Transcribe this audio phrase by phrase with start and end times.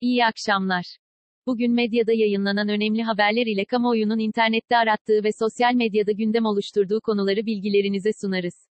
[0.00, 0.96] İyi akşamlar.
[1.46, 7.46] Bugün medyada yayınlanan önemli haberler ile kamuoyunun internette arattığı ve sosyal medyada gündem oluşturduğu konuları
[7.46, 8.68] bilgilerinize sunarız.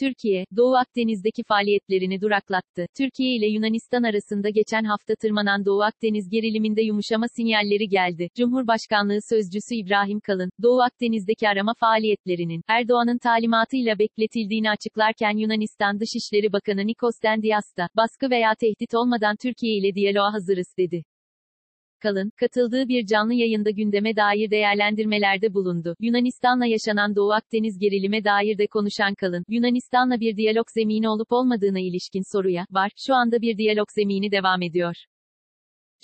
[0.00, 2.86] Türkiye, Doğu Akdeniz'deki faaliyetlerini duraklattı.
[2.98, 8.28] Türkiye ile Yunanistan arasında geçen hafta tırmanan Doğu Akdeniz geriliminde yumuşama sinyalleri geldi.
[8.36, 16.86] Cumhurbaşkanlığı Sözcüsü İbrahim Kalın, Doğu Akdeniz'deki arama faaliyetlerinin, Erdoğan'ın talimatıyla bekletildiğini açıklarken Yunanistan Dışişleri Bakanı
[16.86, 21.02] Nikos Dendias da, baskı veya tehdit olmadan Türkiye ile diyaloğa hazırız dedi.
[22.04, 25.96] Kalın, katıldığı bir canlı yayında gündeme dair değerlendirmelerde bulundu.
[26.00, 31.80] Yunanistan'la yaşanan Doğu Akdeniz gerilime dair de konuşan Kalın, Yunanistan'la bir diyalog zemini olup olmadığına
[31.80, 34.94] ilişkin soruya, var, şu anda bir diyalog zemini devam ediyor.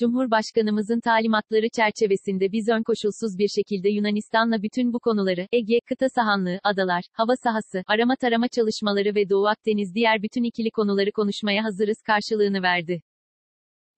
[0.00, 6.58] Cumhurbaşkanımızın talimatları çerçevesinde biz ön koşulsuz bir şekilde Yunanistan'la bütün bu konuları, Ege, kıta sahanlığı,
[6.64, 11.98] adalar, hava sahası, arama tarama çalışmaları ve Doğu Akdeniz diğer bütün ikili konuları konuşmaya hazırız
[12.06, 13.02] karşılığını verdi.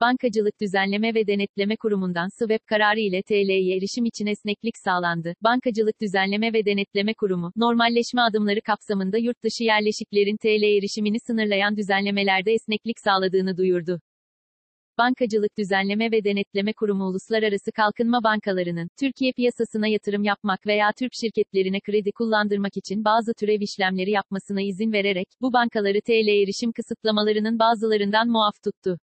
[0.03, 5.35] Bankacılık Düzenleme ve Denetleme Kurumu'ndan SWEP kararı ile TL'ye erişim için esneklik sağlandı.
[5.43, 12.53] Bankacılık Düzenleme ve Denetleme Kurumu, normalleşme adımları kapsamında yurt dışı yerleşiklerin TL erişimini sınırlayan düzenlemelerde
[12.53, 14.01] esneklik sağladığını duyurdu.
[14.99, 21.81] Bankacılık Düzenleme ve Denetleme Kurumu uluslararası kalkınma bankalarının Türkiye piyasasına yatırım yapmak veya Türk şirketlerine
[21.81, 28.29] kredi kullandırmak için bazı türev işlemleri yapmasına izin vererek bu bankaları TL erişim kısıtlamalarının bazılarından
[28.29, 28.99] muaf tuttu.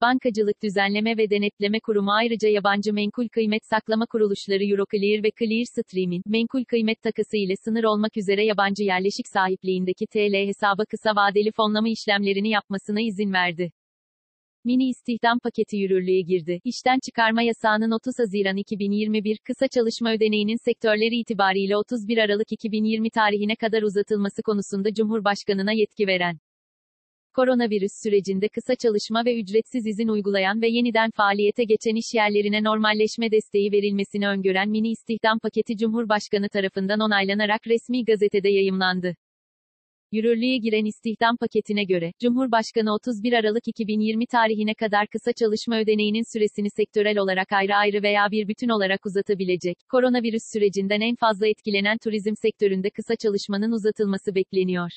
[0.00, 6.64] Bankacılık Düzenleme ve Denetleme Kurumu ayrıca yabancı menkul kıymet saklama kuruluşları Euroclear ve Clearstream'in, menkul
[6.64, 12.48] kıymet takası ile sınır olmak üzere yabancı yerleşik sahipliğindeki TL hesaba kısa vadeli fonlama işlemlerini
[12.48, 13.72] yapmasına izin verdi.
[14.64, 16.60] Mini istihdam paketi yürürlüğe girdi.
[16.64, 23.56] İşten çıkarma yasağının 30 Haziran 2021 kısa çalışma ödeneğinin sektörleri itibariyle 31 Aralık 2020 tarihine
[23.56, 26.38] kadar uzatılması konusunda Cumhurbaşkanına yetki veren
[27.38, 33.30] Koronavirüs sürecinde kısa çalışma ve ücretsiz izin uygulayan ve yeniden faaliyete geçen iş yerlerine normalleşme
[33.30, 39.14] desteği verilmesini öngören mini istihdam paketi Cumhurbaşkanı tarafından onaylanarak resmi gazetede yayımlandı.
[40.12, 46.70] Yürürlüğe giren istihdam paketine göre, Cumhurbaşkanı 31 Aralık 2020 tarihine kadar kısa çalışma ödeneğinin süresini
[46.70, 49.76] sektörel olarak ayrı ayrı veya bir bütün olarak uzatabilecek.
[49.90, 54.90] Koronavirüs sürecinden en fazla etkilenen turizm sektöründe kısa çalışmanın uzatılması bekleniyor.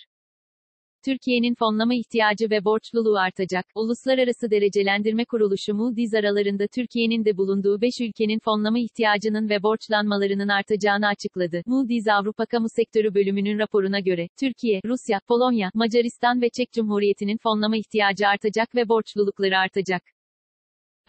[1.06, 3.66] Türkiye'nin fonlama ihtiyacı ve borçluluğu artacak.
[3.75, 11.07] Uluslararası Derecelendirme Kuruluşu Moody's aralarında Türkiye'nin de bulunduğu 5 ülkenin fonlama ihtiyacının ve borçlanmalarının artacağını
[11.07, 11.62] açıkladı.
[11.66, 17.78] Moody's Avrupa Kamu Sektörü bölümünün raporuna göre, Türkiye, Rusya, Polonya, Macaristan ve Çek Cumhuriyeti'nin fonlama
[17.78, 20.01] ihtiyacı artacak ve borçlulukları artacak.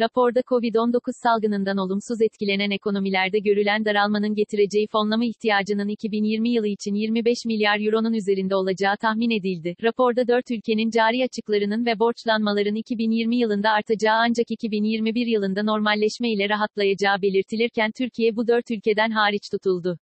[0.01, 7.45] Raporda Covid-19 salgınından olumsuz etkilenen ekonomilerde görülen daralmanın getireceği fonlama ihtiyacının 2020 yılı için 25
[7.47, 9.75] milyar euronun üzerinde olacağı tahmin edildi.
[9.83, 16.49] Raporda 4 ülkenin cari açıklarının ve borçlanmaların 2020 yılında artacağı ancak 2021 yılında normalleşme ile
[16.49, 19.99] rahatlayacağı belirtilirken Türkiye bu 4 ülkeden hariç tutuldu.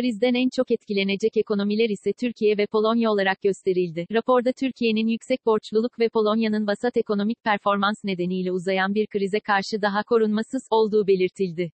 [0.00, 4.06] Krizden en çok etkilenecek ekonomiler ise Türkiye ve Polonya olarak gösterildi.
[4.12, 10.02] Raporda Türkiye'nin yüksek borçluluk ve Polonya'nın vasat ekonomik performans nedeniyle uzayan bir krize karşı daha
[10.02, 11.72] korunmasız olduğu belirtildi.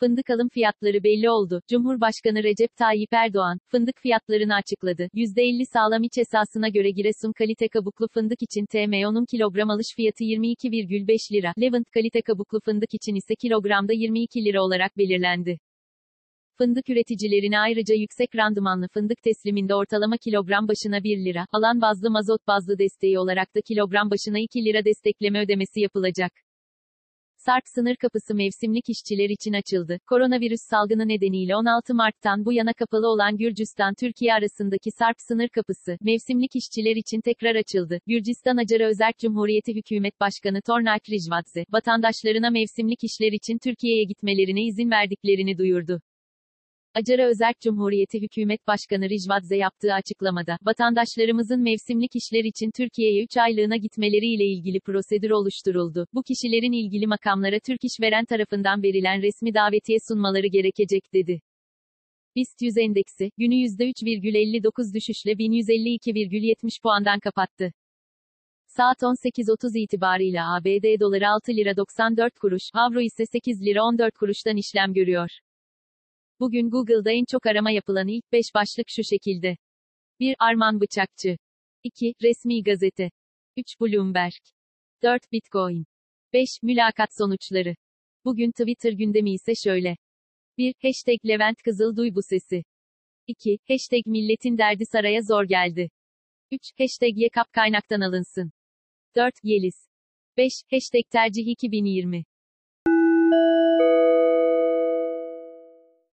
[0.00, 1.60] Fındık alım fiyatları belli oldu.
[1.70, 5.08] Cumhurbaşkanı Recep Tayyip Erdoğan, fındık fiyatlarını açıkladı.
[5.14, 11.32] %50 sağlam iç esasına göre Giresun kalite kabuklu fındık için TMO'nun kilogram alış fiyatı 22,5
[11.32, 15.58] lira, Levant kalite kabuklu fındık için ise kilogramda 22 lira olarak belirlendi.
[16.58, 22.46] Fındık üreticilerine ayrıca yüksek randımanlı fındık tesliminde ortalama kilogram başına 1 lira, alan bazlı mazot
[22.46, 26.32] bazlı desteği olarak da kilogram başına 2 lira destekleme ödemesi yapılacak.
[27.36, 29.98] Sarp sınır kapısı mevsimlik işçiler için açıldı.
[30.06, 36.56] Koronavirüs salgını nedeniyle 16 Mart'tan bu yana kapalı olan Gürcistan-Türkiye arasındaki Sarp sınır kapısı, mevsimlik
[36.56, 37.98] işçiler için tekrar açıldı.
[38.06, 44.90] Gürcistan Acar Özerk Cumhuriyeti Hükümet Başkanı Tornak Rijvadze, vatandaşlarına mevsimlik işler için Türkiye'ye gitmelerine izin
[44.90, 46.00] verdiklerini duyurdu.
[46.98, 53.76] Acara Özerk Cumhuriyeti Hükümet Başkanı Rijvadze yaptığı açıklamada, vatandaşlarımızın mevsimlik işler için Türkiye'ye 3 aylığına
[53.76, 56.06] gitmeleriyle ilgili prosedür oluşturuldu.
[56.14, 61.40] Bu kişilerin ilgili makamlara Türk işveren tarafından verilen resmi davetiye sunmaları gerekecek dedi.
[62.36, 67.72] BIST 100 endeksi, günü %3,59 düşüşle 1152,70 puandan kapattı.
[68.66, 74.56] Saat 18.30 itibarıyla ABD doları 6 lira 94 kuruş, avro ise 8 lira 14 kuruştan
[74.56, 75.30] işlem görüyor.
[76.40, 79.56] Bugün Google'da en çok arama yapılan ilk 5 başlık şu şekilde.
[80.20, 80.36] 1.
[80.38, 81.36] Arman Bıçakçı.
[81.82, 82.14] 2.
[82.22, 83.10] Resmi Gazete.
[83.56, 83.80] 3.
[83.80, 84.42] Bloomberg.
[85.02, 85.32] 4.
[85.32, 85.86] Bitcoin.
[86.32, 86.48] 5.
[86.62, 87.74] Mülakat sonuçları.
[88.24, 89.96] Bugün Twitter gündemi ise şöyle.
[90.58, 90.74] 1.
[90.82, 92.62] Hashtag Levent Kızıl Duy bu sesi.
[93.26, 93.58] 2.
[93.68, 95.90] Hashtag Milletin derdi saraya zor geldi.
[96.52, 96.60] 3.
[96.78, 98.52] Hashtag Yekap kaynaktan alınsın.
[99.16, 99.34] 4.
[99.42, 99.88] Yeliz.
[100.36, 100.52] 5.
[100.70, 102.24] Hashtag tercih 2020